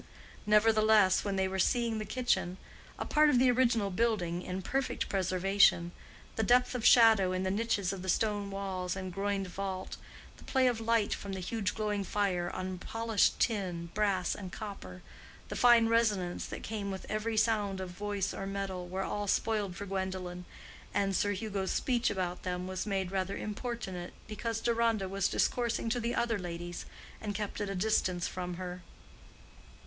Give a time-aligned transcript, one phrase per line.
[0.47, 6.41] Nevertheless, when they were seeing the kitchen—a part of the original building in perfect preservation—the
[6.41, 9.97] depth of shadow in the niches of the stone walls and groined vault,
[10.37, 15.03] the play of light from the huge glowing fire on polished tin, brass, and copper,
[15.49, 19.75] the fine resonance that came with every sound of voice or metal, were all spoiled
[19.75, 20.45] for Gwendolen,
[20.95, 25.99] and Sir Hugo's speech about them was made rather importunate, because Deronda was discoursing to
[25.99, 26.87] the other ladies
[27.21, 28.81] and kept at a distance from her.